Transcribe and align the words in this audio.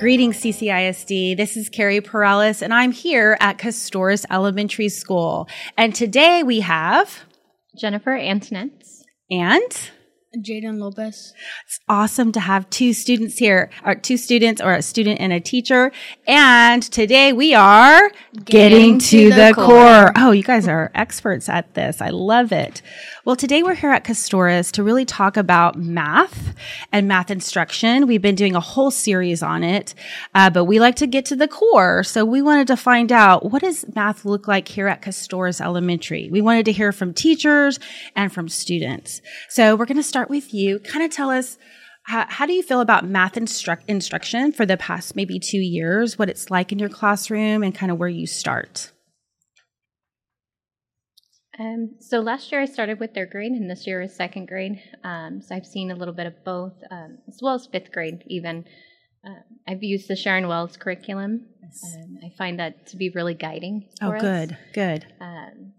Greetings, 0.00 0.38
CCISD. 0.38 1.36
This 1.36 1.58
is 1.58 1.68
Cary 1.68 2.00
Perales, 2.00 2.62
and 2.62 2.72
I'm 2.72 2.90
here 2.90 3.36
at 3.38 3.58
Kostoryz 3.58 4.24
Elementary 4.30 4.88
School. 4.88 5.46
And 5.76 5.94
today 5.94 6.42
we 6.42 6.60
have 6.60 7.26
Jennifer 7.78 8.12
Antonetz 8.12 9.02
and 9.30 9.90
Jaden 10.38 10.78
Lopez. 10.78 11.34
It's 11.66 11.80
awesome 11.86 12.32
to 12.32 12.40
have 12.40 12.70
two 12.70 12.94
students 12.94 13.36
here, 13.36 13.68
or 13.84 13.94
two 13.94 14.16
students, 14.16 14.62
or 14.62 14.72
a 14.72 14.80
student 14.80 15.20
and 15.20 15.34
a 15.34 15.40
teacher. 15.40 15.92
And 16.26 16.82
today 16.82 17.34
we 17.34 17.52
are 17.52 18.10
getting, 18.42 18.44
getting 18.46 18.98
to, 19.00 19.06
to, 19.08 19.30
the, 19.30 19.36
the 19.48 19.52
core. 19.54 19.66
core. 19.66 20.12
Oh, 20.16 20.30
you 20.30 20.42
guys 20.42 20.66
are 20.66 20.90
experts 20.94 21.46
at 21.50 21.74
this. 21.74 22.00
I 22.00 22.08
love 22.08 22.52
it. 22.52 22.80
Well, 23.26 23.36
today 23.36 23.62
we're 23.62 23.74
here 23.74 23.90
at 23.90 24.04
Kostoryz 24.04 24.72
to 24.72 24.82
really 24.82 25.04
talk 25.04 25.36
about 25.36 25.76
math 25.76 26.54
and 26.90 27.06
math 27.06 27.30
instruction. 27.30 28.06
We've 28.06 28.22
been 28.22 28.34
doing 28.34 28.56
a 28.56 28.60
whole 28.60 28.90
series 28.90 29.42
on 29.42 29.62
it, 29.62 29.94
uh, 30.34 30.48
but 30.48 30.64
we 30.64 30.80
like 30.80 30.96
to 30.96 31.06
get 31.06 31.26
to 31.26 31.36
the 31.36 31.46
core. 31.46 32.02
So 32.02 32.24
we 32.24 32.40
wanted 32.40 32.66
to 32.68 32.78
find 32.78 33.12
out 33.12 33.50
what 33.50 33.60
does 33.60 33.84
math 33.94 34.24
look 34.24 34.48
like 34.48 34.68
here 34.68 34.88
at 34.88 35.02
Kostoryz 35.02 35.60
Elementary. 35.60 36.30
We 36.32 36.40
wanted 36.40 36.64
to 36.64 36.72
hear 36.72 36.92
from 36.92 37.12
teachers 37.12 37.78
and 38.16 38.32
from 38.32 38.48
students. 38.48 39.20
So 39.50 39.76
we're 39.76 39.84
going 39.84 39.98
to 39.98 40.02
start 40.02 40.30
with 40.30 40.54
you. 40.54 40.78
Kind 40.78 41.04
of 41.04 41.10
tell 41.10 41.28
us 41.28 41.58
how, 42.04 42.24
how, 42.26 42.46
do 42.46 42.54
you 42.54 42.62
feel 42.62 42.80
about 42.80 43.06
math 43.06 43.34
instru- 43.34 43.82
instruction 43.86 44.50
for 44.50 44.64
the 44.64 44.78
past 44.78 45.14
maybe 45.14 45.38
two 45.38 45.60
years, 45.60 46.18
what 46.18 46.30
it's 46.30 46.50
like 46.50 46.72
in 46.72 46.78
your 46.78 46.88
classroom, 46.88 47.62
and 47.62 47.74
kind 47.74 47.92
of 47.92 47.98
where 47.98 48.08
you 48.08 48.26
start? 48.26 48.92
Um, 51.60 51.96
so 52.00 52.20
last 52.20 52.50
year 52.50 52.62
I 52.62 52.64
started 52.64 52.98
with 52.98 53.12
third 53.14 53.30
grade, 53.30 53.52
and 53.52 53.70
this 53.70 53.86
year 53.86 54.00
is 54.00 54.16
second 54.16 54.48
grade. 54.48 54.80
Um, 55.04 55.42
so 55.42 55.54
I've 55.54 55.66
seen 55.66 55.90
a 55.90 55.94
little 55.94 56.14
bit 56.14 56.26
of 56.26 56.42
both, 56.42 56.72
um, 56.90 57.18
as 57.28 57.40
well 57.42 57.54
as 57.54 57.66
fifth 57.66 57.92
grade 57.92 58.24
even. 58.28 58.64
Uh, 59.22 59.42
I've 59.68 59.82
used 59.82 60.08
the 60.08 60.16
Sharon 60.16 60.48
Wells 60.48 60.78
curriculum. 60.78 61.46
Yes. 61.62 61.96
I 62.24 62.30
find 62.38 62.58
that 62.58 62.86
to 62.88 62.96
be 62.96 63.10
really 63.10 63.34
guiding. 63.34 63.90
oh, 64.00 64.18
good, 64.18 64.52
us. 64.52 64.58
good. 64.72 65.06
Um, 65.20 65.74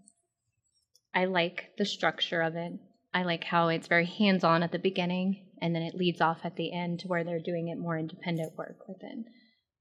I 1.12 1.24
like 1.24 1.70
the 1.76 1.84
structure 1.84 2.42
of 2.42 2.54
it. 2.54 2.74
I 3.12 3.24
like 3.24 3.42
how 3.42 3.68
it's 3.68 3.88
very 3.88 4.06
hands-on 4.06 4.62
at 4.62 4.70
the 4.70 4.78
beginning, 4.78 5.48
and 5.60 5.74
then 5.74 5.82
it 5.82 5.96
leads 5.96 6.20
off 6.20 6.38
at 6.44 6.54
the 6.54 6.72
end 6.72 7.00
to 7.00 7.08
where 7.08 7.24
they're 7.24 7.40
doing 7.40 7.68
it 7.68 7.76
more 7.76 7.98
independent 7.98 8.56
work 8.56 8.86
within 8.86 9.24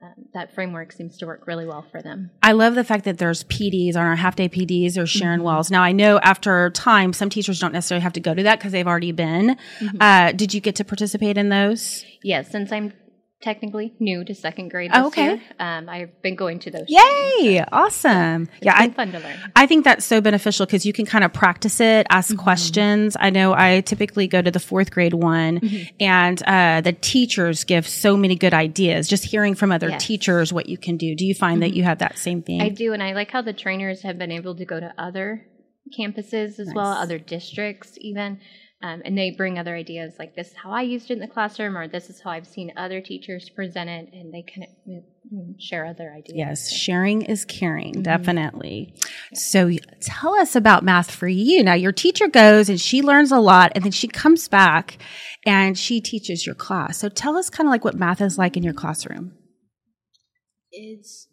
um, 0.04 0.14
that 0.34 0.54
framework 0.56 0.92
seems 0.92 1.18
to 1.18 1.28
work 1.28 1.46
really 1.46 1.68
well 1.68 1.84
for 1.84 2.02
them. 2.02 2.32
I 2.42 2.54
love 2.54 2.74
the 2.74 2.84
fact 2.84 3.06
that 3.06 3.20
there's 3.20 3.44
PDs 3.44 3.96
on 3.96 4.02
our 4.02 4.16
half 4.16 4.36
day 4.36 4.50
PDs 4.50 4.98
or 4.98 5.06
Sharon 5.06 5.40
mm-hmm. 5.40 5.46
Wells. 5.46 5.70
Now 5.70 5.84
I 5.84 5.92
know 5.92 6.20
after 6.20 6.72
time, 6.72 7.14
some 7.14 7.30
teachers 7.30 7.60
don't 7.60 7.72
necessarily 7.72 8.02
have 8.02 8.14
to 8.14 8.20
go 8.20 8.34
to 8.34 8.44
that 8.44 8.58
because 8.58 8.72
they've 8.72 8.88
already 8.88 9.12
been. 9.12 9.58
Mm-hmm. 9.80 9.98
Uh, 10.00 10.32
did 10.32 10.54
you 10.54 10.62
get 10.62 10.76
to 10.78 10.84
participate 10.84 11.38
in 11.38 11.50
those? 11.50 12.04
Yes, 12.24 12.50
since 12.50 12.72
I'm 12.72 12.94
technically 13.42 13.94
new 14.00 14.24
to 14.24 14.36
second 14.36 14.70
grade 14.70 14.92
this 14.92 15.00
oh, 15.00 15.08
okay. 15.08 15.24
year. 15.24 15.42
Um, 15.60 15.90
I've 15.90 16.22
been 16.22 16.36
going 16.36 16.60
to 16.60 16.72
those. 16.72 16.86
Yay! 16.88 17.58
So 17.58 17.66
awesome. 17.72 18.50
yeah, 18.62 18.76
I, 18.76 18.90
fun 18.90 19.12
to 19.12 19.20
learn. 19.20 19.38
I 19.56 19.66
think 19.68 19.84
that's 19.84 20.06
so 20.06 20.22
beneficial 20.22 20.66
because 20.66 20.86
you 20.86 20.94
can 20.94 21.06
kind 21.06 21.24
of 21.24 21.34
practice 21.34 21.80
it, 21.80 22.08
ask 22.10 22.30
mm-hmm. 22.30 22.42
questions. 22.42 23.18
I 23.20 23.30
know 23.30 23.54
I 23.54 23.82
typically 23.82 24.28
go 24.28 24.42
to 24.42 24.52
the 24.52 24.60
fourth 24.60 24.92
grade 24.92 25.14
one, 25.14 25.60
mm-hmm. 25.60 25.96
and 26.00 26.42
uh, 26.44 26.82
the 26.82 26.94
teachers 26.94 27.64
give 27.64 27.88
so 27.88 28.16
many 28.16 28.36
good 28.36 28.54
ideas. 28.54 29.08
Just 29.08 29.26
hearing 29.26 29.56
from 29.56 29.72
other 29.72 29.90
yes. 29.90 30.06
teachers 30.06 30.54
what 30.54 30.68
you 30.68 30.78
can 30.78 30.98
do. 30.98 31.16
Do 31.16 31.26
you 31.26 31.34
find 31.34 31.56
mm-hmm. 31.56 31.62
that 31.62 31.76
you 31.76 31.84
have 31.84 32.00
that 32.00 32.18
same 32.18 32.42
thing? 32.42 32.62
I 32.62 32.70
do, 32.70 32.94
and 32.94 33.02
I 33.02 33.14
like 33.14 33.32
how 33.32 33.42
the 33.42 33.54
trainers 33.54 34.04
have 34.04 34.18
been 34.18 34.32
able 34.32 34.56
to 34.56 34.66
go 34.66 34.80
to 34.80 34.94
other 34.98 35.48
campuses 35.98 36.60
as 36.60 36.68
nice. 36.68 36.76
well, 36.76 36.92
other 36.92 37.18
districts 37.18 37.98
even. 38.00 38.40
Um, 38.84 39.02
and 39.06 39.16
they 39.16 39.32
bring 39.32 39.60
other 39.60 39.76
ideas 39.76 40.16
like 40.18 40.36
this 40.36 40.50
is 40.50 40.56
how 40.56 40.72
I 40.72 40.82
used 40.82 41.12
it 41.12 41.14
in 41.14 41.20
the 41.20 41.28
classroom, 41.28 41.78
or 41.78 41.88
this 41.88 42.10
is 42.10 42.20
how 42.20 42.32
I've 42.32 42.48
seen 42.48 42.74
other 42.76 43.00
teachers 43.00 43.50
present 43.50 43.90
it, 43.90 44.10
and 44.12 44.34
they 44.34 44.42
can 44.42 44.66
share 45.60 45.86
other 45.86 46.12
ideas. 46.12 46.36
Yes, 46.36 46.72
sharing 46.72 47.22
is 47.22 47.46
caring, 47.46 47.94
mm-hmm. 47.94 48.02
definitely. 48.02 48.96
So 49.34 49.72
tell 50.02 50.34
us 50.34 50.56
about 50.56 50.84
math 50.84 51.12
for 51.12 51.28
you. 51.28 51.64
Now, 51.64 51.76
your 51.76 51.92
teacher 51.92 52.28
goes 52.28 52.70
and 52.70 52.82
she 52.82 53.02
learns 53.02 53.32
a 53.32 53.40
lot, 53.40 53.72
and 53.76 53.84
then 53.84 53.92
she 53.92 54.08
comes 54.08 54.48
back 54.48 54.98
and 55.46 55.78
she 55.78 56.02
teaches 56.02 56.46
your 56.46 56.56
class. 56.56 56.98
So 56.98 57.10
tell 57.10 57.38
us 57.38 57.50
kind 57.50 57.68
of 57.68 57.72
like 57.72 57.86
what 57.86 57.96
math 57.96 58.20
is 58.22 58.38
like 58.38 58.58
in 58.58 58.64
your 58.64 58.74
classroom. 58.74 59.34
It's 60.72 61.28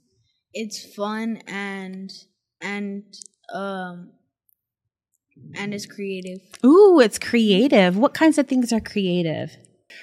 it's 0.53 0.95
fun 0.95 1.41
and 1.47 2.11
and 2.61 3.05
um 3.55 4.11
and 5.55 5.75
it's 5.75 5.87
creative. 5.87 6.41
Ooh, 6.65 7.01
it's 7.01 7.19
creative. 7.19 7.97
What 7.97 8.15
kinds 8.15 8.39
of 8.39 8.47
things 8.47 8.73
are 8.73 8.81
creative? 8.81 9.57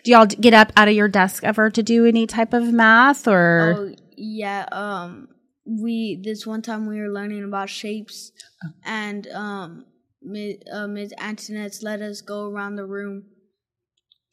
Do 0.04 0.12
y'all 0.12 0.26
get 0.26 0.54
up 0.54 0.72
out 0.76 0.88
of 0.88 0.94
your 0.94 1.08
desk 1.08 1.44
ever 1.44 1.70
to 1.70 1.84
do 1.84 2.06
any 2.06 2.28
type 2.28 2.54
of 2.54 2.72
math 2.74 3.28
or? 3.28 3.76
Oh 3.78 3.96
yeah. 4.18 4.66
Um, 4.72 5.30
we 5.66 6.22
this 6.24 6.46
one 6.46 6.62
time 6.62 6.88
we 6.88 7.00
were 7.00 7.12
learning 7.12 7.44
about 7.44 7.70
shapes, 7.70 8.32
oh. 8.64 8.70
and 8.84 9.28
um, 9.28 9.86
Ms. 10.22 10.58
Uh, 10.72 10.88
Ms. 10.88 11.14
Antonetz 11.20 11.84
let 11.84 12.02
us 12.02 12.22
go 12.22 12.50
around 12.50 12.76
the 12.76 12.86
room. 12.86 13.24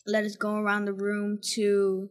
Let 0.07 0.25
us 0.25 0.37
go 0.37 0.57
around 0.57 0.87
the 0.87 0.93
room 0.93 1.39
to 1.55 2.09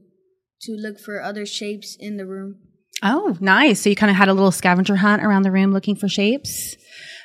to 0.61 0.71
look 0.73 0.99
for 0.99 1.21
other 1.21 1.45
shapes 1.45 1.97
in 1.99 2.17
the 2.17 2.25
room. 2.25 2.59
Oh, 3.03 3.35
nice. 3.39 3.81
So 3.81 3.89
you 3.89 3.95
kind 3.95 4.11
of 4.11 4.15
had 4.15 4.29
a 4.29 4.33
little 4.33 4.51
scavenger 4.51 4.95
hunt 4.97 5.23
around 5.23 5.41
the 5.41 5.51
room 5.51 5.71
looking 5.71 5.95
for 5.95 6.07
shapes. 6.07 6.75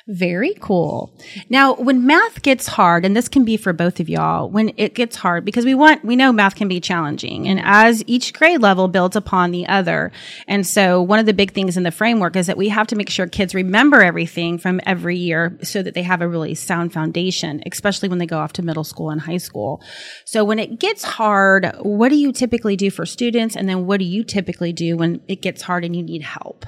Very 0.09 0.53
cool. 0.61 1.13
Now, 1.49 1.75
when 1.75 2.05
math 2.05 2.41
gets 2.41 2.65
hard, 2.65 3.03
and 3.03 3.13
this 3.13 3.27
can 3.27 3.43
be 3.43 3.57
for 3.57 3.73
both 3.73 3.99
of 3.99 4.07
y'all, 4.07 4.49
when 4.49 4.71
it 4.77 4.95
gets 4.95 5.17
hard, 5.17 5.43
because 5.43 5.65
we 5.65 5.75
want, 5.75 6.05
we 6.05 6.15
know 6.15 6.31
math 6.31 6.55
can 6.55 6.69
be 6.69 6.79
challenging. 6.79 7.45
And 7.45 7.59
as 7.61 8.05
each 8.07 8.33
grade 8.33 8.61
level 8.61 8.87
builds 8.87 9.17
upon 9.17 9.51
the 9.51 9.67
other. 9.67 10.13
And 10.47 10.65
so 10.65 11.01
one 11.01 11.19
of 11.19 11.25
the 11.25 11.33
big 11.33 11.51
things 11.51 11.75
in 11.75 11.83
the 11.83 11.91
framework 11.91 12.37
is 12.37 12.47
that 12.47 12.55
we 12.55 12.69
have 12.69 12.87
to 12.87 12.95
make 12.95 13.09
sure 13.09 13.27
kids 13.27 13.53
remember 13.53 14.01
everything 14.01 14.57
from 14.57 14.79
every 14.85 15.17
year 15.17 15.57
so 15.61 15.83
that 15.83 15.93
they 15.93 16.03
have 16.03 16.21
a 16.21 16.27
really 16.27 16.55
sound 16.55 16.93
foundation, 16.93 17.61
especially 17.69 18.07
when 18.07 18.19
they 18.19 18.25
go 18.25 18.39
off 18.39 18.53
to 18.53 18.63
middle 18.63 18.85
school 18.85 19.09
and 19.09 19.19
high 19.19 19.35
school. 19.35 19.81
So 20.23 20.45
when 20.45 20.57
it 20.57 20.79
gets 20.79 21.03
hard, 21.03 21.69
what 21.81 22.09
do 22.09 22.15
you 22.15 22.31
typically 22.31 22.77
do 22.77 22.89
for 22.91 23.05
students? 23.05 23.57
And 23.57 23.67
then 23.67 23.85
what 23.85 23.99
do 23.99 24.05
you 24.05 24.23
typically 24.23 24.71
do 24.71 24.95
when 24.95 25.19
it 25.27 25.41
gets 25.41 25.63
hard 25.63 25.83
and 25.83 25.93
you 25.93 26.03
need 26.03 26.21
help? 26.21 26.65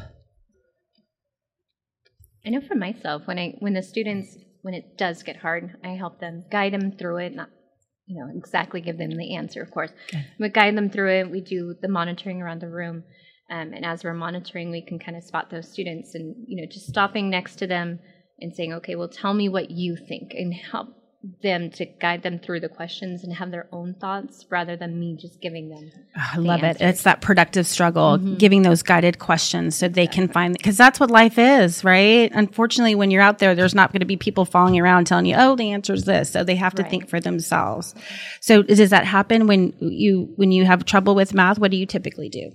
I 2.50 2.52
know 2.52 2.62
for 2.62 2.74
myself 2.74 3.28
when 3.28 3.38
I 3.38 3.54
when 3.60 3.74
the 3.74 3.84
students 3.84 4.36
when 4.64 4.74
it 4.74 4.98
does 4.98 5.22
get 5.22 5.36
hard, 5.36 5.78
I 5.84 5.90
help 5.90 6.20
them 6.20 6.46
guide 6.52 6.74
them 6.74 6.92
through 6.92 7.18
it, 7.18 7.36
not 7.36 7.50
you 8.08 8.20
know 8.20 8.32
exactly 8.36 8.82
give 8.82 8.98
them 8.98 9.12
the 9.12 9.36
answer, 9.36 9.62
of 9.62 9.70
course, 9.70 9.92
okay. 10.10 10.26
but 10.40 10.52
guide 10.52 10.76
them 10.76 10.90
through 10.90 11.20
it. 11.20 11.30
We 11.30 11.42
do 11.42 11.76
the 11.80 11.88
monitoring 11.88 12.42
around 12.42 12.62
the 12.62 12.68
room, 12.68 13.04
um, 13.52 13.72
and 13.72 13.86
as 13.86 14.04
we're 14.04 14.16
monitoring, 14.16 14.72
we 14.72 14.82
can 14.82 14.98
kind 14.98 15.16
of 15.16 15.24
spot 15.24 15.52
those 15.52 15.72
students 15.72 16.16
and 16.16 16.36
you 16.48 16.60
know 16.60 16.68
just 16.68 16.88
stopping 16.88 17.30
next 17.30 17.58
to 17.58 17.68
them 17.68 18.00
and 18.40 18.56
saying, 18.56 18.74
okay, 18.74 18.96
well, 18.96 19.10
tell 19.10 19.36
me 19.36 19.48
what 19.48 19.70
you 19.70 19.96
think 19.96 20.32
and 20.34 20.52
help 20.52 20.88
them 21.44 21.70
to 21.70 21.86
guide 21.86 22.24
them 22.24 22.40
through 22.40 22.62
the 22.62 22.70
questions 22.70 23.26
and 23.26 23.34
have 23.34 23.52
their 23.52 23.68
own 23.74 23.94
thoughts 24.00 24.46
rather 24.50 24.78
than 24.78 24.98
me 24.98 25.18
just 25.20 25.42
giving 25.42 25.68
them. 25.68 25.92
I 26.16 26.38
love 26.38 26.64
answers. 26.64 26.82
it. 26.82 26.86
It's 26.86 27.04
that 27.04 27.20
productive 27.20 27.68
struggle, 27.68 28.18
mm-hmm. 28.18 28.36
giving 28.36 28.62
those 28.62 28.84
guided 28.84 29.20
questions 29.20 29.76
so 29.76 29.90
they 29.90 30.08
can 30.08 30.30
find, 30.30 30.54
because 30.54 30.78
that's 30.78 30.98
what 30.98 31.12
life 31.12 31.38
is, 31.38 31.84
right? 31.84 32.32
Unfortunately, 32.34 32.96
when 32.96 33.12
you're 33.12 33.22
out 33.22 33.40
there, 33.40 33.54
there's 33.54 33.76
not 33.76 33.92
going 33.92 34.00
to 34.00 34.06
be 34.06 34.16
people 34.16 34.46
following 34.46 34.80
around 34.80 35.08
telling 35.08 35.26
you, 35.26 35.36
oh, 35.38 35.58
the 35.58 35.72
answer 35.72 35.94
is 35.94 36.06
this. 36.06 36.32
So 36.32 36.46
they 36.46 36.56
have 36.56 36.74
to 36.76 36.84
right. 36.84 36.90
think 36.90 37.10
for 37.10 37.20
themselves. 37.20 37.94
So 38.40 38.62
does 38.62 38.90
that 38.90 39.06
happen 39.06 39.46
when 39.46 39.74
you, 39.80 40.32
when 40.38 40.54
you 40.54 40.64
have 40.64 40.86
trouble 40.86 41.16
with 41.16 41.34
math? 41.34 41.60
What 41.60 41.72
do 41.72 41.78
you 41.78 41.86
typically 41.86 42.30
do? 42.30 42.52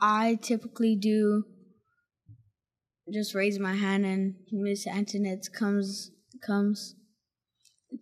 I 0.00 0.38
typically 0.42 0.96
do 0.96 1.44
just 3.12 3.34
raise 3.34 3.58
my 3.58 3.74
hand 3.74 4.04
and 4.04 4.34
Miss 4.52 4.86
Antonetz 4.86 5.50
comes 5.52 6.10
comes 6.46 6.94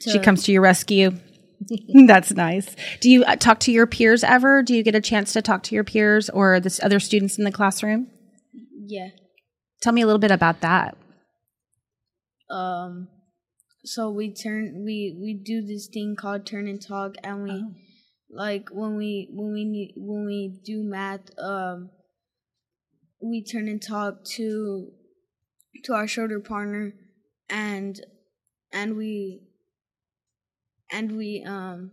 to, 0.01 0.11
she 0.11 0.19
comes 0.19 0.45
to 0.45 0.53
your 0.53 0.63
rescue. 0.63 1.13
That's 2.07 2.33
nice. 2.33 2.75
Do 3.01 3.11
you 3.11 3.25
uh, 3.25 3.37
talk 3.37 3.61
to 3.61 3.73
your 3.73 3.87
peers 3.87 4.23
ever? 4.23 4.63
Do 4.63 4.75
you 4.75 4.83
get 4.83 4.95
a 4.95 5.01
chance 5.01 5.33
to 5.33 5.43
talk 5.43 5.63
to 5.65 5.75
your 5.75 5.85
peers 5.85 6.29
or 6.31 6.61
the 6.61 6.79
other 6.83 7.01
students 7.01 7.39
in 7.39 7.45
the 7.45 7.53
classroom? 7.53 8.09
Yeah. 8.87 9.09
Tell 9.81 9.93
me 9.93 10.03
a 10.03 10.07
little 10.07 10.21
bit 10.21 10.31
about 10.31 10.61
that. 10.61 10.97
Um, 12.51 13.09
so 13.85 14.11
we 14.11 14.33
turn 14.33 14.83
we 14.85 15.17
we 15.21 15.35
do 15.35 15.63
this 15.63 15.89
thing 15.93 16.17
called 16.17 16.47
turn 16.47 16.69
and 16.69 16.81
talk, 16.81 17.15
and 17.23 17.43
we 17.43 17.51
oh. 17.51 17.75
like 18.31 18.69
when 18.71 18.97
we 18.97 19.29
when 19.33 19.53
we 19.53 19.65
need, 19.65 19.95
when 19.97 20.27
we 20.27 20.61
do 20.65 20.83
math, 20.83 21.31
um, 21.39 21.91
we 23.23 23.45
turn 23.45 23.69
and 23.69 23.83
talk 23.83 24.25
to 24.37 24.89
to 25.85 25.93
our 25.95 26.07
shoulder 26.07 26.41
partner, 26.41 26.95
and 27.49 28.01
and 28.73 28.97
we 28.97 29.43
and 30.93 31.17
we 31.17 31.45
um 31.47 31.91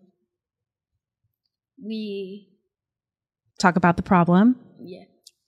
we 1.84 2.50
talk 3.60 3.76
about 3.76 3.98
the 3.98 4.04
problem. 4.04 4.60
Yeah. 4.82 5.04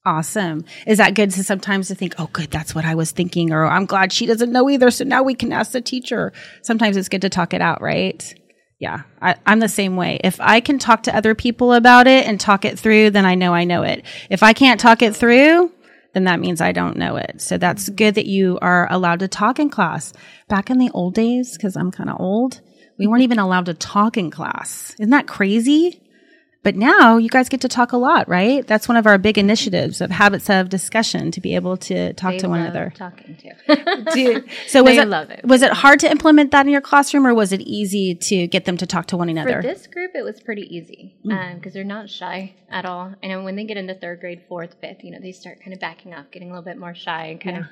Awesome. 0.07 0.65
Is 0.85 0.99
that 0.99 1.15
good 1.15 1.31
to 1.31 1.43
sometimes 1.43 1.87
to 1.87 1.95
think, 1.95 2.13
oh, 2.19 2.29
good, 2.31 2.51
that's 2.51 2.75
what 2.75 2.85
I 2.85 2.93
was 2.93 3.09
thinking, 3.09 3.51
or 3.51 3.65
I'm 3.65 3.87
glad 3.87 4.13
she 4.13 4.27
doesn't 4.27 4.51
know 4.51 4.69
either. 4.69 4.91
So 4.91 5.03
now 5.03 5.23
we 5.23 5.33
can 5.33 5.51
ask 5.51 5.71
the 5.71 5.81
teacher. 5.81 6.31
Sometimes 6.61 6.95
it's 6.95 7.09
good 7.09 7.23
to 7.23 7.29
talk 7.29 7.55
it 7.55 7.61
out, 7.61 7.81
right? 7.81 8.35
Yeah, 8.79 9.03
I, 9.19 9.35
I'm 9.47 9.59
the 9.59 9.67
same 9.67 9.95
way. 9.95 10.19
If 10.23 10.39
I 10.39 10.59
can 10.59 10.77
talk 10.77 11.03
to 11.03 11.15
other 11.15 11.33
people 11.33 11.73
about 11.73 12.05
it 12.05 12.27
and 12.27 12.39
talk 12.39 12.65
it 12.65 12.77
through, 12.77 13.11
then 13.11 13.25
I 13.25 13.33
know 13.33 13.53
I 13.53 13.63
know 13.63 13.81
it. 13.81 14.05
If 14.29 14.43
I 14.43 14.53
can't 14.53 14.79
talk 14.79 15.01
it 15.01 15.15
through, 15.15 15.71
then 16.13 16.25
that 16.25 16.39
means 16.39 16.61
I 16.61 16.71
don't 16.71 16.97
know 16.97 17.15
it. 17.15 17.41
So 17.41 17.57
that's 17.57 17.89
good 17.89 18.15
that 18.15 18.27
you 18.27 18.59
are 18.61 18.87
allowed 18.91 19.21
to 19.21 19.27
talk 19.27 19.59
in 19.59 19.69
class. 19.69 20.13
Back 20.47 20.69
in 20.69 20.77
the 20.77 20.91
old 20.93 21.15
days, 21.15 21.57
because 21.57 21.75
I'm 21.75 21.89
kind 21.89 22.11
of 22.11 22.19
old, 22.19 22.61
we 22.97 23.07
weren't 23.07 23.23
even 23.23 23.39
allowed 23.39 23.65
to 23.65 23.73
talk 23.73 24.17
in 24.17 24.31
class. 24.31 24.95
Isn't 24.99 25.11
that 25.11 25.27
crazy? 25.27 26.01
But 26.63 26.75
now 26.75 27.17
you 27.17 27.29
guys 27.29 27.47
get 27.47 27.61
to 27.61 27.67
talk 27.67 27.91
a 27.91 27.97
lot, 27.97 28.27
right? 28.27 28.65
That's 28.65 28.87
one 28.87 28.97
of 28.97 29.05
our 29.05 29.19
big 29.19 29.37
initiatives 29.37 30.01
of 30.01 30.09
habits 30.09 30.49
of 30.49 30.67
discussion 30.69 31.29
to 31.29 31.39
be 31.39 31.53
able 31.53 31.77
to 31.77 32.13
talk 32.13 32.31
They 32.31 32.37
to 32.39 32.49
one 32.49 32.61
love 32.63 32.71
another. 32.73 32.91
Talking 32.95 33.37
to. 33.37 34.43
So 34.67 34.81
was 34.81 34.97
it, 34.97 35.07
love 35.07 35.29
it. 35.29 35.41
was 35.45 35.61
it 35.61 35.71
hard 35.71 35.99
to 35.99 36.09
implement 36.09 36.49
that 36.53 36.65
in 36.65 36.71
your 36.71 36.81
classroom 36.81 37.27
or 37.27 37.35
was 37.35 37.51
it 37.51 37.61
easy 37.61 38.15
to 38.15 38.47
get 38.47 38.65
them 38.65 38.77
to 38.77 38.87
talk 38.87 39.05
to 39.07 39.17
one 39.17 39.29
another? 39.29 39.61
For 39.61 39.67
this 39.67 39.85
group, 39.85 40.11
it 40.15 40.23
was 40.23 40.39
pretty 40.41 40.63
easy 40.63 41.17
Mm. 41.23 41.55
because 41.57 41.73
they're 41.75 41.83
not 41.83 42.09
shy 42.09 42.55
at 42.67 42.83
all. 42.85 43.13
And 43.21 43.43
when 43.43 43.55
they 43.55 43.65
get 43.65 43.77
into 43.77 43.93
third 43.93 44.19
grade, 44.19 44.41
fourth, 44.49 44.75
fifth, 44.81 45.03
you 45.03 45.11
know, 45.11 45.19
they 45.21 45.33
start 45.33 45.59
kind 45.63 45.73
of 45.73 45.79
backing 45.79 46.15
off, 46.15 46.31
getting 46.31 46.49
a 46.49 46.51
little 46.53 46.65
bit 46.65 46.79
more 46.79 46.95
shy, 46.95 47.25
and 47.27 47.41
kind 47.41 47.57
of 47.57 47.65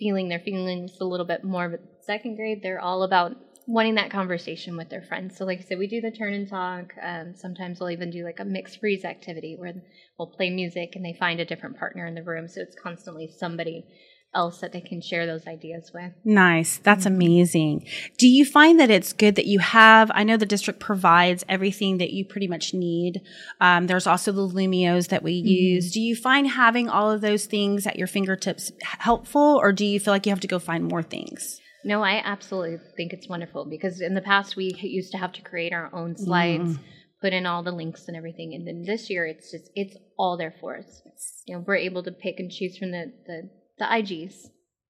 feeling 0.00 0.28
their 0.28 0.40
feelings 0.40 0.90
a 1.00 1.04
little 1.04 1.26
bit 1.26 1.44
more. 1.44 1.68
But 1.68 1.80
second 2.04 2.34
grade, 2.34 2.62
they're 2.64 2.80
all 2.80 3.04
about 3.04 3.36
wanting 3.66 3.96
that 3.96 4.10
conversation 4.10 4.76
with 4.76 4.88
their 4.88 5.02
friends. 5.02 5.36
So, 5.36 5.44
like 5.44 5.60
I 5.60 5.62
said, 5.62 5.78
we 5.78 5.86
do 5.86 6.00
the 6.00 6.10
turn 6.10 6.34
and 6.34 6.48
talk. 6.48 6.94
Um, 7.02 7.34
sometimes 7.34 7.80
we'll 7.80 7.90
even 7.90 8.10
do 8.10 8.24
like 8.24 8.40
a 8.40 8.44
mixed 8.44 8.80
freeze 8.80 9.04
activity 9.04 9.56
where 9.56 9.74
we'll 10.18 10.28
play 10.28 10.50
music 10.50 10.96
and 10.96 11.04
they 11.04 11.12
find 11.12 11.40
a 11.40 11.44
different 11.44 11.78
partner 11.78 12.06
in 12.06 12.14
the 12.14 12.22
room. 12.22 12.48
So 12.48 12.60
it's 12.60 12.76
constantly 12.80 13.28
somebody 13.28 13.86
else 14.34 14.60
that 14.60 14.72
they 14.72 14.80
can 14.80 15.00
share 15.00 15.26
those 15.26 15.46
ideas 15.46 15.90
with. 15.92 16.12
Nice. 16.24 16.78
That's 16.78 17.06
amazing. 17.06 17.86
Do 18.18 18.26
you 18.26 18.44
find 18.44 18.80
that 18.80 18.90
it's 18.90 19.12
good 19.12 19.34
that 19.34 19.46
you 19.46 19.58
have? 19.58 20.10
I 20.14 20.24
know 20.24 20.36
the 20.36 20.46
district 20.46 20.80
provides 20.80 21.44
everything 21.48 21.98
that 21.98 22.12
you 22.12 22.24
pretty 22.24 22.48
much 22.48 22.72
need. 22.72 23.20
Um, 23.60 23.86
there's 23.86 24.06
also 24.06 24.32
the 24.32 24.48
Lumios 24.48 25.08
that 25.08 25.22
we 25.22 25.32
use. 25.32 25.92
Do 25.92 26.00
you 26.00 26.16
find 26.16 26.48
having 26.48 26.88
all 26.88 27.10
of 27.10 27.20
those 27.20 27.44
things 27.44 27.86
at 27.86 27.98
your 27.98 28.06
fingertips 28.06 28.72
helpful, 28.82 29.58
or 29.62 29.72
do 29.72 29.84
you 29.84 30.00
feel 30.00 30.14
like 30.14 30.24
you 30.26 30.32
have 30.32 30.40
to 30.40 30.48
go 30.48 30.58
find 30.58 30.84
more 30.84 31.02
things? 31.02 31.60
No, 31.84 32.02
I 32.02 32.22
absolutely 32.24 32.78
think 32.96 33.12
it's 33.12 33.28
wonderful 33.28 33.64
because 33.64 34.00
in 34.00 34.14
the 34.14 34.20
past 34.20 34.56
we 34.56 34.74
used 34.80 35.12
to 35.12 35.18
have 35.18 35.32
to 35.32 35.42
create 35.42 35.72
our 35.72 35.90
own 35.94 36.16
slides, 36.16 36.78
put 37.20 37.32
in 37.32 37.46
all 37.46 37.62
the 37.62 37.72
links 37.72 38.08
and 38.08 38.16
everything, 38.16 38.54
and 38.54 38.66
then 38.66 38.84
this 38.86 39.10
year 39.10 39.26
it's 39.26 39.50
just 39.50 39.70
it's 39.74 39.96
all 40.18 40.36
there 40.36 40.54
for 40.60 40.78
us. 40.78 41.02
You 41.46 41.56
know, 41.56 41.64
we're 41.66 41.76
able 41.76 42.02
to 42.04 42.12
pick 42.12 42.36
and 42.38 42.50
choose 42.50 42.78
from 42.78 42.92
the 42.92 43.12
the, 43.26 43.50
the 43.78 43.84
IGs 43.84 44.34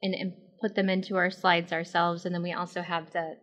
and, 0.02 0.14
and 0.14 0.32
put 0.60 0.74
them 0.74 0.88
into 0.88 1.16
our 1.16 1.30
slides 1.30 1.72
ourselves, 1.72 2.24
and 2.26 2.34
then 2.34 2.42
we 2.42 2.52
also 2.52 2.82
have 2.82 3.10
the 3.12 3.36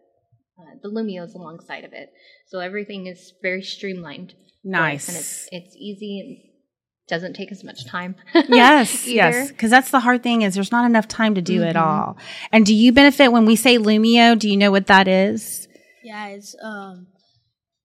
uh, 0.60 0.76
the 0.84 0.90
Lumios 0.90 1.34
alongside 1.34 1.86
of 1.86 1.94
it. 1.94 2.10
So 2.48 2.60
everything 2.60 3.08
is 3.08 3.34
very 3.42 3.62
streamlined. 3.64 4.36
Nice. 4.64 5.08
and 5.08 5.18
it's 5.18 5.48
it's 5.52 5.76
easy 5.78 6.20
and 6.20 6.49
doesn't 7.10 7.34
take 7.34 7.52
as 7.52 7.64
much 7.64 7.86
time. 7.86 8.16
yes, 8.50 9.06
yes. 9.08 9.50
Because 9.50 9.70
that's 9.72 9.92
the 9.92 10.00
hard 10.00 10.24
thing 10.24 10.44
is 10.44 10.54
there's 10.54 10.72
not 10.72 10.86
enough 10.86 11.08
time 11.08 11.36
to 11.36 11.42
do 11.42 11.64
it 11.64 11.76
Mhm. 11.76 11.82
all. 11.82 12.18
And 12.52 12.66
do 12.66 12.74
you 12.74 12.92
benefit 12.94 13.32
when 13.32 13.46
we 13.46 13.56
say 13.56 13.78
Lumio? 13.78 14.38
Do 14.40 14.48
you 14.50 14.56
know 14.56 14.72
what 14.72 14.88
that 14.88 15.08
is? 15.08 15.68
Yeah, 16.04 16.28
it's 16.28 16.56
um, 16.64 17.08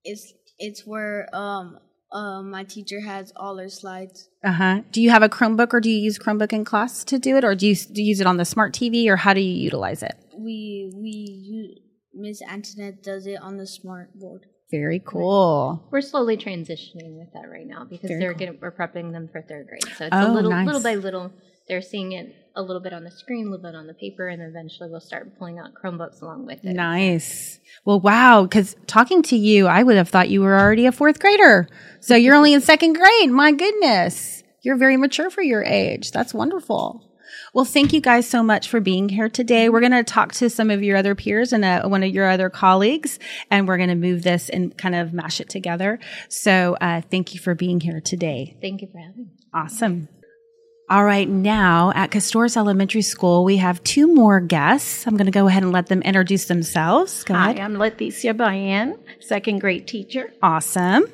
it's 0.05 0.33
it's 0.59 0.87
where 0.87 1.29
um, 1.35 1.79
uh, 2.13 2.43
my 2.43 2.63
teacher 2.65 3.01
has 3.01 3.33
all 3.37 3.57
her 3.59 3.69
slides. 3.69 4.29
Uh 4.45 4.53
huh. 4.53 4.81
Do 4.93 5.03
you 5.03 5.11
have 5.11 5.23
a 5.23 5.29
Chromebook 5.29 5.73
or 5.75 5.81
do 5.81 5.91
you 5.91 5.99
use 5.99 6.19
Chromebook 6.19 6.53
in 6.53 6.65
class 6.65 7.03
to 7.05 7.19
do 7.19 7.37
it, 7.37 7.45
or 7.45 7.55
do 7.57 7.67
you, 7.67 7.75
do 7.75 8.03
you 8.03 8.09
use 8.09 8.21
it 8.21 8.27
on 8.27 8.37
the 8.37 8.45
smart 8.45 8.73
TV, 8.73 9.09
or 9.09 9.17
how 9.17 9.35
do 9.35 9.41
you 9.41 9.55
utilize 9.55 10.03
it? 10.03 10.15
We 10.39 10.93
we 10.95 11.11
use 11.11 11.79
Miss 12.13 12.43
Antonetz 12.43 13.03
does 13.03 13.27
it 13.27 13.41
on 13.43 13.57
the 13.57 13.67
smart 13.67 14.15
board. 14.19 14.47
Very 14.71 15.01
cool. 15.05 15.87
We're 15.91 16.01
slowly 16.01 16.37
transitioning 16.37 17.19
with 17.19 17.33
that 17.35 17.49
right 17.51 17.67
now 17.67 17.85
because 17.85 18.09
Very 18.09 18.21
they're 18.21 18.33
cool. 18.33 18.39
getting 18.39 18.59
we're 18.61 18.73
prepping 18.73 19.13
them 19.13 19.29
for 19.31 19.43
third 19.43 19.67
grade. 19.69 19.83
So 19.97 20.07
it's 20.07 20.09
Oh, 20.17 20.31
a 20.31 20.33
little 20.33 20.51
nice. 20.51 20.67
little 20.67 20.83
by 20.83 20.95
little 20.97 21.33
they're 21.69 21.81
seeing 21.83 22.13
it 22.13 22.35
a 22.57 22.63
little 22.63 22.83
bit 22.83 22.93
on 22.93 23.05
the 23.05 23.11
screen, 23.11 23.47
a 23.47 23.51
little 23.51 23.63
bit 23.71 23.75
on 23.75 23.87
the 23.87 23.95
paper, 23.95 24.29
and 24.29 24.43
eventually 24.43 24.91
we'll 24.91 25.01
start 25.01 25.39
pulling 25.39 25.59
out 25.59 25.71
Chromebooks 25.75 26.21
along 26.21 26.45
with 26.47 26.63
it. 26.65 26.75
Nice. 26.75 27.59
Well, 27.87 28.01
wow. 28.01 28.43
Because 28.43 28.77
talking 28.87 29.23
to 29.23 29.37
you, 29.37 29.67
I 29.67 29.83
would 29.83 29.97
have 29.97 30.11
thought 30.11 30.29
you 30.29 30.43
were 30.43 30.59
already 30.59 30.85
a 30.87 30.93
fourth 30.93 31.21
grader. 31.21 31.67
So 32.01 32.15
you're 32.17 32.35
only 32.35 32.53
in 32.53 32.61
second 32.61 32.93
grade. 32.95 33.31
My 33.31 33.51
goodness. 33.53 34.43
You're 34.61 34.77
very 34.77 34.97
mature 34.99 35.31
for 35.31 35.43
your 35.43 35.65
age. 35.65 36.11
That's 36.13 36.35
wonderful. 36.35 37.11
Well, 37.55 37.65
thank 37.65 37.93
you 37.93 38.01
guys 38.01 38.29
so 38.29 38.43
much 38.43 38.69
for 38.69 38.81
being 38.81 39.09
here 39.09 39.29
today. 39.29 39.69
We're 39.69 39.79
going 39.79 39.93
to 39.93 40.03
talk 40.03 40.33
to 40.33 40.51
some 40.51 40.71
of 40.71 40.83
your 40.83 40.97
other 40.97 41.15
peers 41.15 41.53
and 41.53 41.65
uh, 41.65 41.87
one 41.87 42.03
of 42.03 42.11
your 42.11 42.29
other 42.29 42.51
colleagues, 42.51 43.21
and 43.49 43.69
we're 43.69 43.77
going 43.77 43.91
to 43.91 43.95
move 43.95 44.25
this 44.25 44.49
and 44.49 44.77
kind 44.77 44.97
of 44.97 45.13
mash 45.13 45.41
it 45.41 45.49
together. 45.49 46.01
So, 46.29 46.77
uh, 46.81 47.03
thank 47.03 47.33
you 47.33 47.39
for 47.39 47.55
being 47.55 47.79
here 47.79 48.01
today. 48.01 48.57
Thank 48.61 48.83
you 48.83 48.89
for 48.91 48.99
having 48.99 49.17
me. 49.17 49.31
Awesome. 49.55 50.09
All 50.91 51.05
right, 51.05 51.29
now 51.29 51.93
at 51.95 52.11
Kostoryz 52.11 52.57
Elementary 52.57 53.03
School, 53.03 53.45
we 53.45 53.59
have 53.59 53.83
two 53.85 54.13
more 54.13 54.41
guests. 54.41 55.07
I'm 55.07 55.17
going 55.17 55.27
to 55.27 55.33
go 55.33 55.47
ahead 55.47 55.63
and 55.63 55.71
let 55.71 55.87
them 55.87 56.03
introduce 56.03 56.47
themselves. 56.47 57.23
Go 57.23 57.35
Hi, 57.35 57.53
ahead. 57.53 57.61
I'm 57.61 57.75
Leticia 57.75 58.37
Ballien, 58.37 58.99
second 59.21 59.61
grade 59.61 59.87
teacher. 59.87 60.33
Awesome. 60.43 61.07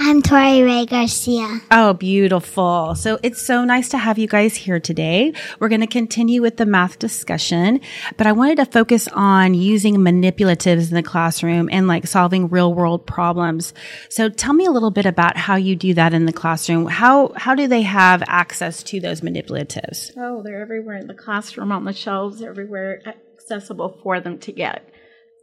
I'm 0.00 0.22
Tori 0.22 0.62
Ray 0.62 0.86
Garcia. 0.86 1.60
Oh, 1.70 1.94
beautiful. 1.94 2.96
So 2.96 3.20
it's 3.22 3.40
so 3.40 3.64
nice 3.64 3.90
to 3.90 3.98
have 3.98 4.18
you 4.18 4.26
guys 4.26 4.56
here 4.56 4.80
today. 4.80 5.32
We're 5.60 5.68
going 5.68 5.82
to 5.82 5.86
continue 5.86 6.42
with 6.42 6.56
the 6.56 6.66
math 6.66 6.98
discussion, 6.98 7.80
but 8.16 8.26
I 8.26 8.32
wanted 8.32 8.56
to 8.56 8.66
focus 8.66 9.06
on 9.12 9.54
using 9.54 9.96
manipulatives 9.96 10.88
in 10.88 10.96
the 10.96 11.02
classroom 11.02 11.68
and 11.70 11.86
like 11.86 12.08
solving 12.08 12.48
real 12.48 12.74
world 12.74 13.06
problems. 13.06 13.72
So 14.08 14.28
tell 14.28 14.52
me 14.52 14.66
a 14.66 14.72
little 14.72 14.90
bit 14.90 15.06
about 15.06 15.36
how 15.36 15.54
you 15.54 15.76
do 15.76 15.94
that 15.94 16.12
in 16.12 16.26
the 16.26 16.32
classroom. 16.32 16.86
How, 16.86 17.32
how 17.36 17.54
do 17.54 17.68
they 17.68 17.82
have 17.82 18.24
access 18.26 18.82
to 18.84 18.98
those 18.98 19.20
manipulatives? 19.20 20.10
Oh, 20.16 20.42
they're 20.42 20.60
everywhere 20.60 20.96
in 20.96 21.06
the 21.06 21.14
classroom, 21.14 21.70
on 21.70 21.84
the 21.84 21.92
shelves, 21.92 22.42
everywhere 22.42 23.00
accessible 23.38 24.00
for 24.02 24.18
them 24.18 24.38
to 24.40 24.50
get. 24.50 24.88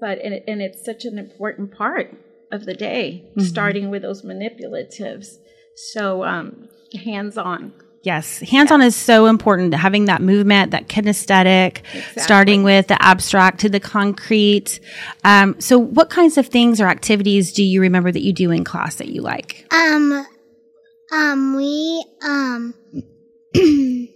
But 0.01 0.19
and, 0.19 0.33
it, 0.33 0.44
and 0.48 0.62
it's 0.62 0.83
such 0.83 1.06
an 1.06 1.18
important 1.18 1.71
part 1.71 2.13
of 2.51 2.65
the 2.65 2.74
day, 2.74 3.31
starting 3.39 3.89
with 3.89 4.01
those 4.01 4.24
manipulatives. 4.24 5.38
So 5.75 6.24
um, 6.24 6.69
hands 6.94 7.38
on. 7.38 7.74
Yes, 8.03 8.39
hands 8.39 8.71
on 8.71 8.81
is 8.81 8.95
so 8.95 9.27
important. 9.27 9.75
Having 9.75 10.06
that 10.06 10.24
movement, 10.24 10.72
that 10.72 10.88
kinesthetic, 10.88 11.81
starting 12.17 12.63
with 12.63 12.88
the 12.88 13.00
abstract 13.00 13.60
to 13.60 13.70
the 13.70 13.79
concrete. 13.79 14.79
Um, 15.24 15.60
so, 15.62 15.77
what 15.77 16.10
kinds 16.10 16.36
of 16.39 16.48
things 16.48 16.81
or 16.81 16.88
activities 16.88 17.53
do 17.53 17.63
you 17.63 17.79
remember 17.79 18.12
that 18.12 18.24
you 18.24 18.34
do 18.34 18.50
in 18.50 18.63
class 18.63 18.96
that 18.96 19.10
you 19.10 19.22
like? 19.22 19.72
Um, 19.72 20.25
um, 21.12 21.55
we, 21.55 22.03
um, 22.24 22.74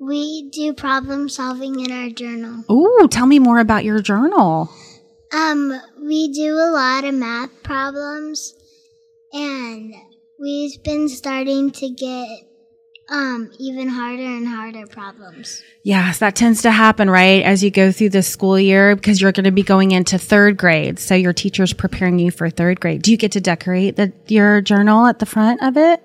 we 0.00 0.50
do 0.50 0.74
problem 0.74 1.28
solving 1.28 1.78
in 1.78 1.92
our 1.92 2.10
journal. 2.10 2.64
Ooh, 2.68 3.06
tell 3.06 3.26
me 3.26 3.38
more 3.38 3.60
about 3.60 3.84
your 3.84 4.00
journal. 4.00 4.70
Um, 5.32 5.78
we 6.00 6.32
do 6.32 6.54
a 6.54 6.70
lot 6.72 7.04
of 7.04 7.14
math 7.14 7.62
problems 7.62 8.54
and 9.32 9.94
we've 10.40 10.82
been 10.82 11.08
starting 11.08 11.70
to 11.72 11.90
get, 11.90 12.28
um, 13.10 13.50
even 13.58 13.88
harder 13.88 14.22
and 14.22 14.46
harder 14.46 14.86
problems. 14.86 15.62
Yes, 15.82 16.18
that 16.18 16.34
tends 16.34 16.62
to 16.62 16.70
happen, 16.70 17.10
right? 17.10 17.42
As 17.42 17.62
you 17.62 17.70
go 17.70 17.92
through 17.92 18.10
the 18.10 18.22
school 18.22 18.58
year, 18.58 18.94
because 18.96 19.20
you're 19.20 19.32
going 19.32 19.44
to 19.44 19.50
be 19.50 19.62
going 19.62 19.90
into 19.92 20.18
third 20.18 20.56
grade. 20.56 20.98
So 20.98 21.14
your 21.14 21.32
teacher's 21.32 21.72
preparing 21.72 22.18
you 22.18 22.30
for 22.30 22.48
third 22.48 22.80
grade. 22.80 23.02
Do 23.02 23.10
you 23.10 23.16
get 23.16 23.32
to 23.32 23.40
decorate 23.40 23.96
the, 23.96 24.12
your 24.28 24.60
journal 24.60 25.06
at 25.06 25.18
the 25.18 25.26
front 25.26 25.62
of 25.62 25.76
it? 25.76 26.02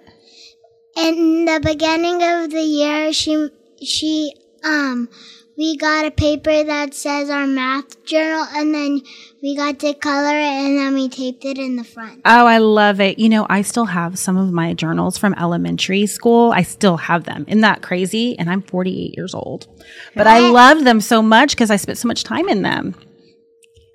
In 0.95 1.45
the 1.45 1.59
beginning 1.63 2.21
of 2.21 2.51
the 2.51 2.61
year, 2.61 3.13
she, 3.13 3.49
she, 3.81 4.33
um, 4.63 5.09
we 5.57 5.77
got 5.77 6.05
a 6.05 6.11
paper 6.11 6.63
that 6.63 6.93
says 6.93 7.29
our 7.29 7.45
math 7.45 8.03
journal 8.05 8.45
and 8.53 8.73
then 8.73 9.01
we 9.41 9.55
got 9.55 9.79
to 9.79 9.93
color 9.93 10.35
it 10.35 10.65
and 10.65 10.77
then 10.77 10.93
we 10.93 11.09
taped 11.09 11.45
it 11.45 11.57
in 11.57 11.75
the 11.75 11.83
front. 11.83 12.21
Oh, 12.25 12.45
I 12.45 12.57
love 12.57 12.99
it. 12.99 13.19
You 13.19 13.29
know, 13.29 13.45
I 13.49 13.61
still 13.61 13.85
have 13.85 14.17
some 14.17 14.35
of 14.35 14.51
my 14.51 14.73
journals 14.73 15.17
from 15.17 15.35
elementary 15.35 16.07
school. 16.07 16.51
I 16.51 16.63
still 16.63 16.97
have 16.97 17.25
them. 17.25 17.45
Isn't 17.47 17.61
that 17.61 17.81
crazy? 17.81 18.37
And 18.39 18.49
I'm 18.49 18.63
48 18.63 19.15
years 19.15 19.35
old. 19.35 19.67
But 20.15 20.27
I 20.27 20.49
love 20.49 20.83
them 20.83 21.01
so 21.01 21.21
much 21.21 21.51
because 21.51 21.69
I 21.69 21.75
spent 21.75 21.99
so 21.99 22.07
much 22.07 22.23
time 22.23 22.49
in 22.49 22.63
them. 22.63 22.95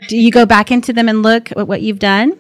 Do 0.07 0.17
you 0.17 0.31
go 0.31 0.47
back 0.47 0.71
into 0.71 0.93
them 0.93 1.09
and 1.09 1.25
look 1.25 1.51
at 1.51 1.67
what 1.67 1.83
you've 1.83 1.99
done? 1.99 2.39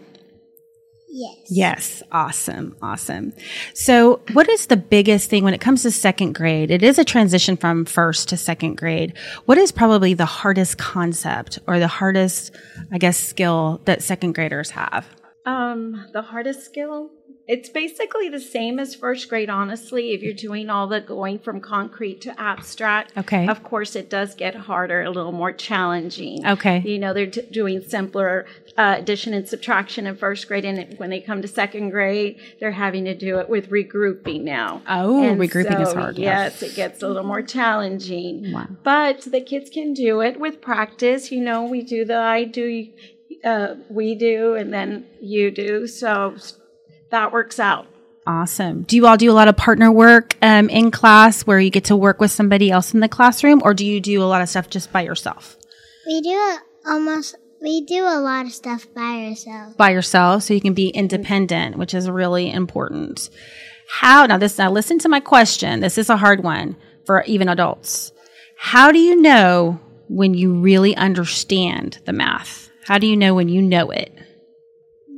Yes. 1.18 1.36
Yes. 1.48 2.02
Awesome. 2.12 2.76
Awesome. 2.80 3.32
So, 3.74 4.20
what 4.34 4.48
is 4.48 4.66
the 4.66 4.76
biggest 4.76 5.28
thing 5.28 5.42
when 5.42 5.52
it 5.52 5.60
comes 5.60 5.82
to 5.82 5.90
second 5.90 6.34
grade? 6.34 6.70
It 6.70 6.84
is 6.84 6.96
a 6.96 7.04
transition 7.04 7.56
from 7.56 7.86
first 7.86 8.28
to 8.28 8.36
second 8.36 8.76
grade. 8.76 9.14
What 9.46 9.58
is 9.58 9.72
probably 9.72 10.14
the 10.14 10.26
hardest 10.26 10.78
concept 10.78 11.58
or 11.66 11.80
the 11.80 11.88
hardest, 11.88 12.54
I 12.92 12.98
guess, 12.98 13.18
skill 13.18 13.80
that 13.84 14.00
second 14.00 14.36
graders 14.36 14.70
have? 14.70 15.08
Um, 15.48 16.06
the 16.12 16.22
hardest 16.32 16.60
skill 16.64 17.10
It's 17.54 17.70
basically 17.82 18.28
the 18.28 18.44
same 18.56 18.78
as 18.84 18.94
first 18.94 19.24
grade, 19.30 19.48
honestly. 19.60 20.04
If 20.14 20.20
you're 20.24 20.40
doing 20.48 20.66
all 20.68 20.86
the 20.94 21.00
going 21.00 21.38
from 21.38 21.56
concrete 21.74 22.18
to 22.26 22.30
abstract, 22.38 23.08
Okay. 23.22 23.44
Of 23.54 23.58
course, 23.70 23.92
it 24.00 24.06
does 24.10 24.30
get 24.44 24.54
harder, 24.70 24.98
a 25.02 25.12
little 25.18 25.32
more 25.42 25.52
challenging. 25.68 26.36
Okay. 26.54 26.78
You 26.92 26.98
know, 27.02 27.12
they're 27.16 27.32
t- 27.36 27.48
doing 27.60 27.80
simpler 27.94 28.44
uh, 28.82 28.96
addition 28.98 29.30
and 29.38 29.48
subtraction 29.48 30.06
in 30.06 30.14
first 30.16 30.42
grade, 30.48 30.66
and 30.70 30.76
when 31.00 31.10
they 31.10 31.20
come 31.28 31.40
to 31.46 31.48
second 31.62 31.86
grade, 31.96 32.32
they're 32.60 32.78
having 32.86 33.04
to 33.06 33.14
do 33.14 33.32
it 33.40 33.48
with 33.54 33.64
regrouping 33.70 34.42
now. 34.42 34.82
Oh, 34.86 35.22
And 35.24 35.40
regrouping 35.40 35.80
is 35.80 35.90
so, 35.90 36.00
hard, 36.00 36.18
yeah. 36.18 36.42
Yes, 36.44 36.62
it 36.62 36.74
gets 36.76 37.02
a 37.02 37.08
little 37.08 37.28
more 37.34 37.42
challenging. 37.42 38.52
Wow. 38.52 38.66
But 38.84 39.22
the 39.22 39.40
kids 39.40 39.70
can 39.70 39.94
do 39.94 40.20
it 40.20 40.38
with 40.38 40.60
practice. 40.60 41.32
You 41.32 41.40
know, 41.48 41.64
we 41.64 41.80
do 41.82 42.04
the 42.04 42.18
I 42.18 42.44
do, 42.44 42.88
uh, 43.44 43.74
we 43.88 44.14
do, 44.14 44.54
and 44.54 44.72
then 44.72 45.06
you 45.20 45.50
do. 45.50 45.86
So 45.86 46.36
that 47.10 47.32
works 47.32 47.58
out. 47.58 47.86
Awesome. 48.26 48.82
Do 48.82 48.96
you 48.96 49.06
all 49.06 49.16
do 49.16 49.30
a 49.30 49.32
lot 49.32 49.48
of 49.48 49.56
partner 49.56 49.90
work 49.90 50.36
um, 50.42 50.68
in 50.68 50.90
class 50.90 51.46
where 51.46 51.58
you 51.58 51.70
get 51.70 51.84
to 51.84 51.96
work 51.96 52.20
with 52.20 52.30
somebody 52.30 52.70
else 52.70 52.92
in 52.92 53.00
the 53.00 53.08
classroom, 53.08 53.62
or 53.64 53.72
do 53.72 53.86
you 53.86 54.00
do 54.00 54.22
a 54.22 54.24
lot 54.24 54.42
of 54.42 54.50
stuff 54.50 54.68
just 54.68 54.92
by 54.92 55.00
yourself? 55.00 55.56
We 56.06 56.20
do 56.20 56.30
it 56.30 56.60
almost. 56.86 57.36
We 57.62 57.84
do 57.86 58.04
a 58.04 58.20
lot 58.20 58.44
of 58.44 58.52
stuff 58.52 58.86
by 58.94 59.28
ourselves. 59.28 59.76
By 59.76 59.90
yourself, 59.90 60.42
so 60.42 60.54
you 60.54 60.60
can 60.60 60.74
be 60.74 60.88
independent, 60.90 61.76
which 61.78 61.94
is 61.94 62.08
really 62.08 62.50
important. 62.50 63.30
How 63.88 64.26
now? 64.26 64.36
This 64.36 64.58
now 64.58 64.70
listen 64.70 64.98
to 65.00 65.08
my 65.08 65.20
question. 65.20 65.80
This 65.80 65.96
is 65.96 66.10
a 66.10 66.16
hard 66.18 66.44
one 66.44 66.76
for 67.06 67.22
even 67.24 67.48
adults. 67.48 68.12
How 68.58 68.92
do 68.92 68.98
you 68.98 69.20
know 69.20 69.80
when 70.08 70.34
you 70.34 70.52
really 70.52 70.94
understand 70.96 71.98
the 72.04 72.12
math? 72.12 72.70
How 72.88 72.96
do 72.96 73.06
you 73.06 73.18
know 73.18 73.34
when 73.34 73.50
you 73.50 73.60
know 73.60 73.90
it? 73.90 74.10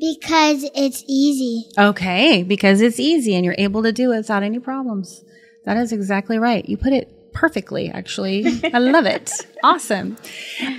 Because 0.00 0.69
it's 0.75 1.05
easy. 1.07 1.71
Okay, 1.79 2.43
because 2.43 2.81
it's 2.81 2.99
easy 2.99 3.37
and 3.37 3.45
you're 3.45 3.55
able 3.59 3.85
to 3.85 3.93
do 3.93 4.11
it 4.11 4.17
without 4.17 4.43
any 4.43 4.59
problems. 4.59 5.23
That 5.67 5.77
is 5.77 5.93
exactly 5.93 6.37
right. 6.37 6.69
You 6.69 6.77
put 6.77 6.93
it 6.93 7.33
perfectly, 7.33 7.89
actually. 7.89 8.45
I 8.75 8.79
love 8.79 9.07
it. 9.07 9.31
Awesome. 9.62 10.17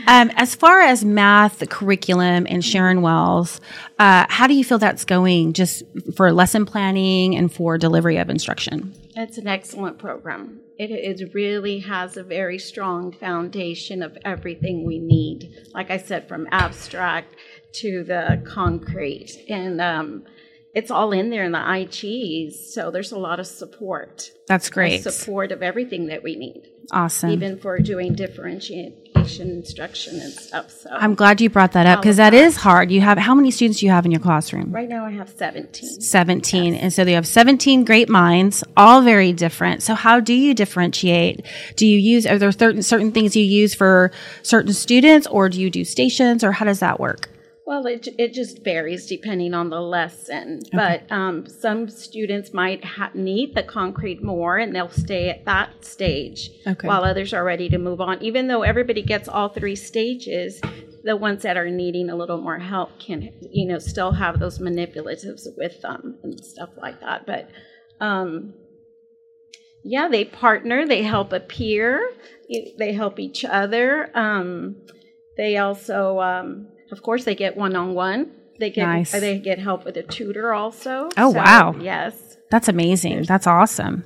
Um, 0.08 0.32
as 0.36 0.56
far 0.56 0.82
as 0.82 1.06
math, 1.06 1.60
the 1.60 1.68
curriculum, 1.68 2.48
and 2.50 2.66
Sharon 2.66 3.04
Wells, 3.04 3.62
uh, 4.00 4.26
how 4.28 4.48
do 4.48 4.56
you 4.56 4.64
feel 4.64 4.80
that's 4.80 5.06
going 5.06 5.54
just 5.54 5.84
for 6.16 6.34
lesson 6.34 6.66
planning 6.66 7.36
and 7.36 7.54
for 7.54 7.78
delivery 7.78 8.18
of 8.18 8.32
instruction? 8.32 8.92
It's 9.16 9.38
an 9.38 9.48
excellent 9.48 10.00
program. 10.00 10.62
It, 10.82 10.90
it 11.22 11.34
really 11.36 11.78
has 11.78 12.18
a 12.18 12.24
very 12.24 12.58
strong 12.58 13.12
foundation 13.12 14.02
of 14.02 14.18
everything 14.26 14.84
we 14.84 14.98
need. 14.98 15.68
Like 15.76 15.92
I 15.92 15.98
said, 15.98 16.28
from 16.28 16.48
abstract 16.52 17.36
to 17.74 18.04
the 18.04 18.42
concrete. 18.48 19.46
And 19.48 19.80
um, 19.80 20.24
it's 20.74 20.90
all 20.90 21.12
in 21.12 21.30
there 21.30 21.44
in 21.44 21.52
the 21.52 21.60
IGs. 21.60 22.54
So 22.74 22.90
there's 22.90 23.12
a 23.12 23.20
lot 23.20 23.40
of 23.40 23.46
support. 23.46 24.32
That's 24.48 24.72
great. 24.72 25.04
Support 25.04 25.52
of 25.52 25.62
everything 25.62 26.08
that 26.08 26.24
we 26.24 26.36
need, 26.36 26.68
Awesome. 26.92 27.32
even 27.32 27.58
for 27.58 27.80
doing 27.80 28.14
differentiation 28.14 29.02
instruction 29.40 30.20
and 30.20 30.34
stuff. 30.34 30.72
So 30.72 30.90
I'm 30.92 31.16
glad 31.16 31.42
you 31.42 31.50
brought 31.50 31.74
that 31.74 31.86
up 31.86 32.02
because 32.02 32.18
that 32.18 32.34
is 32.34 32.56
hard. 32.56 32.92
You 32.92 33.02
have 33.02 33.18
how 33.18 33.36
many 33.36 33.52
students 33.52 33.80
do 33.80 33.86
you 33.86 33.92
have 33.92 34.06
in 34.06 34.12
your 34.12 34.20
classroom? 34.20 34.72
right 34.72 34.90
now 34.90 35.06
I 35.06 35.12
have 35.12 35.30
17. 35.30 36.02
17. 36.02 36.76
And 36.76 36.92
so 36.92 37.04
they 37.04 37.14
have 37.14 37.28
17 37.28 37.86
great 37.86 38.10
minds, 38.10 38.64
all 38.76 39.02
very 39.02 39.34
different. 39.34 39.84
So 39.84 39.94
how 39.94 40.20
do 40.20 40.34
you 40.34 40.54
differentiate? 40.54 41.46
Do 41.76 41.88
you 41.88 41.98
use, 41.98 42.26
are 42.26 42.38
there 42.38 42.52
certain, 42.52 42.82
certain 42.82 43.12
things 43.12 43.36
you 43.36 43.44
use 43.44 43.74
for 43.74 44.12
certain 44.44 44.74
students 44.74 45.28
or 45.28 45.50
do 45.50 45.62
you 45.62 45.70
do 45.70 45.86
stations 45.86 46.44
or 46.44 46.52
how 46.52 46.66
does 46.66 46.80
that 46.80 47.00
work? 47.00 47.31
Well, 47.72 47.86
it, 47.86 48.06
it 48.18 48.34
just 48.34 48.66
varies 48.66 49.08
depending 49.08 49.54
on 49.54 49.70
the 49.70 49.80
lesson. 49.80 50.60
But 50.74 51.10
um, 51.10 51.48
some 51.48 51.88
students 51.88 52.54
might 52.54 52.84
ha- 52.84 53.12
need 53.14 53.56
the 53.56 53.64
concrete 53.64 54.22
more 54.22 54.58
and 54.58 54.76
they'll 54.76 54.90
stay 54.90 55.30
at 55.30 55.46
that 55.46 55.86
stage 55.86 56.50
Okay. 56.68 56.86
while 56.86 57.06
others 57.06 57.34
are 57.34 57.46
ready 57.46 57.70
to 57.70 57.78
move 57.78 58.02
on. 58.02 58.22
Even 58.22 58.50
though 58.50 58.64
everybody 58.64 59.02
gets 59.02 59.30
all 59.30 59.48
three 59.48 59.78
stages, 59.78 60.60
the 61.06 61.16
ones 61.16 61.44
that 61.44 61.56
are 61.56 61.70
needing 61.70 62.10
a 62.10 62.16
little 62.18 62.42
more 62.42 62.60
help 62.60 63.00
can, 63.00 63.32
you 63.40 63.66
know, 63.66 63.80
still 63.80 64.12
have 64.12 64.38
those 64.38 64.60
manipulatives 64.60 65.48
with 65.56 65.82
them 65.82 66.18
and 66.24 66.44
stuff 66.44 66.72
like 66.76 67.00
that. 67.00 67.26
But 67.26 67.50
um, 68.02 68.54
yeah, 69.86 70.10
they 70.10 70.26
partner, 70.26 70.86
they 70.86 71.04
help 71.04 71.32
a 71.32 71.40
peer, 71.40 72.12
they 72.78 72.92
help 72.92 73.18
each 73.18 73.46
other. 73.46 74.12
Um, 74.14 74.76
they 75.38 75.56
also, 75.56 76.20
um, 76.20 76.68
of 76.92 77.02
course, 77.04 77.24
they 77.24 77.36
get 77.36 77.56
one 77.58 77.76
on 77.76 77.94
one. 77.94 78.32
They 78.60 78.70
get 78.70 78.86
Nice. 78.86 79.12
they 79.12 79.40
get 79.40 79.58
help 79.60 79.86
with 79.86 79.98
a 79.98 80.04
tutor 80.04 80.54
also. 80.54 81.10
Oh, 81.18 81.32
So, 81.34 81.38
wow. 81.38 81.76
Yes. 81.80 82.38
That's 82.52 82.68
amazing. 82.68 83.24
That's 83.24 83.48
awesome. 83.48 84.04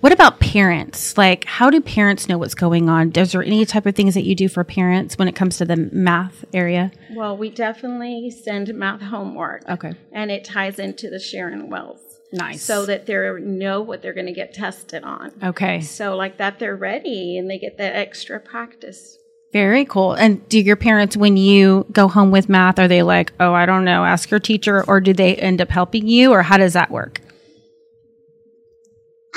What 0.00 0.12
about 0.12 0.40
parents? 0.40 1.16
Like, 1.16 1.44
how 1.44 1.70
do 1.70 1.80
parents 1.80 2.28
know 2.28 2.36
what's 2.38 2.54
going 2.54 2.88
on? 2.88 3.12
Is 3.12 3.32
there 3.32 3.42
any 3.42 3.64
type 3.64 3.86
of 3.86 3.94
things 3.94 4.14
that 4.14 4.24
you 4.24 4.34
do 4.34 4.48
for 4.48 4.64
parents 4.64 5.16
when 5.16 5.28
it 5.28 5.36
comes 5.36 5.58
to 5.58 5.64
the 5.64 5.76
math 5.76 6.44
area? 6.52 6.90
Well, 7.12 7.36
we 7.36 7.50
definitely 7.50 8.30
send 8.30 8.74
math 8.74 9.00
homework. 9.00 9.62
Okay. 9.68 9.92
And 10.12 10.30
it 10.32 10.44
ties 10.44 10.78
into 10.80 11.08
the 11.08 11.20
Sharon 11.20 11.70
Wells. 11.70 12.00
Nice. 12.32 12.62
So 12.64 12.84
that 12.86 13.06
they 13.06 13.14
know 13.40 13.80
what 13.80 14.02
they're 14.02 14.12
going 14.12 14.26
to 14.26 14.32
get 14.32 14.52
tested 14.52 15.04
on. 15.04 15.30
okay. 15.40 15.80
So 15.80 16.16
like 16.16 16.38
that, 16.38 16.58
they're 16.58 16.74
ready 16.76 17.38
and 17.38 17.48
they 17.48 17.58
get 17.58 17.78
that 17.78 17.94
extra 17.94 18.40
practice. 18.40 19.16
Very 19.54 19.84
cool. 19.84 20.14
And 20.14 20.46
do 20.48 20.58
your 20.58 20.74
parents, 20.74 21.16
when 21.16 21.36
you 21.36 21.86
go 21.92 22.08
home 22.08 22.32
with 22.32 22.48
math, 22.48 22.80
are 22.80 22.88
they 22.88 23.04
like, 23.04 23.32
oh, 23.38 23.54
I 23.54 23.66
don't 23.66 23.84
know, 23.84 24.04
ask 24.04 24.28
your 24.28 24.40
teacher, 24.40 24.82
or 24.88 25.00
do 25.00 25.12
they 25.12 25.36
end 25.36 25.60
up 25.60 25.70
helping 25.70 26.08
you, 26.08 26.32
or 26.32 26.42
how 26.42 26.56
does 26.56 26.72
that 26.72 26.90
work? 26.90 27.20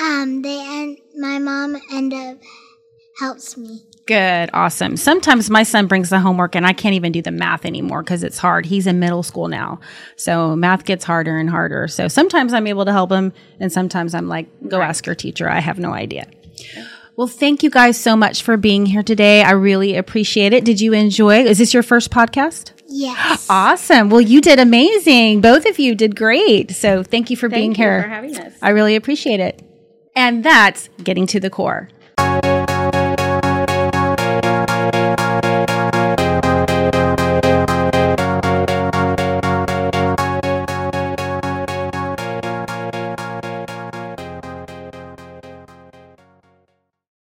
Um, 0.00 0.42
they 0.42 0.60
end. 0.60 0.98
my 1.16 1.38
mom 1.38 1.76
end 1.92 2.12
up 2.12 2.38
helps 3.20 3.56
me. 3.56 3.84
Good, 4.08 4.50
awesome. 4.52 4.96
Sometimes 4.96 5.50
my 5.50 5.62
son 5.62 5.86
brings 5.86 6.10
the 6.10 6.18
homework 6.18 6.56
and 6.56 6.66
I 6.66 6.72
can't 6.72 6.94
even 6.96 7.12
do 7.12 7.22
the 7.22 7.30
math 7.30 7.64
anymore 7.64 8.02
because 8.02 8.24
it's 8.24 8.38
hard. 8.38 8.66
He's 8.66 8.88
in 8.88 8.98
middle 8.98 9.22
school 9.22 9.46
now. 9.46 9.78
So 10.16 10.56
math 10.56 10.84
gets 10.84 11.04
harder 11.04 11.36
and 11.36 11.48
harder. 11.48 11.86
So 11.86 12.08
sometimes 12.08 12.52
I'm 12.52 12.66
able 12.66 12.84
to 12.86 12.92
help 12.92 13.12
him 13.12 13.32
and 13.60 13.70
sometimes 13.70 14.14
I'm 14.14 14.26
like, 14.26 14.48
go 14.68 14.80
ask 14.80 15.06
your 15.06 15.14
teacher. 15.14 15.48
I 15.48 15.60
have 15.60 15.78
no 15.78 15.92
idea. 15.92 16.26
Well, 17.18 17.26
thank 17.26 17.64
you 17.64 17.70
guys 17.70 17.98
so 18.00 18.14
much 18.14 18.44
for 18.44 18.56
being 18.56 18.86
here 18.86 19.02
today. 19.02 19.42
I 19.42 19.50
really 19.50 19.96
appreciate 19.96 20.52
it. 20.52 20.64
Did 20.64 20.80
you 20.80 20.92
enjoy? 20.92 21.42
Is 21.42 21.58
this 21.58 21.74
your 21.74 21.82
first 21.82 22.12
podcast? 22.12 22.70
Yes. 22.86 23.48
Awesome. 23.50 24.08
Well, 24.08 24.20
you 24.20 24.40
did 24.40 24.60
amazing. 24.60 25.40
Both 25.40 25.66
of 25.66 25.80
you 25.80 25.96
did 25.96 26.14
great. 26.14 26.70
So 26.70 27.02
thank 27.02 27.28
you 27.28 27.36
for 27.36 27.48
being 27.48 27.72
you 27.72 27.76
here. 27.76 28.02
for 28.02 28.08
having 28.08 28.38
us. 28.38 28.52
I 28.62 28.68
really 28.68 28.94
appreciate 28.94 29.40
it. 29.40 29.60
And 30.14 30.44
that's 30.44 30.90
getting 31.02 31.26
to 31.28 31.40
the 31.40 31.50
core. 31.50 31.88